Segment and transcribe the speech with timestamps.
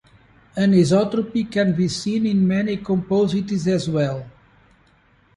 [0.57, 4.25] Anisotropy can be seen in many composites as well.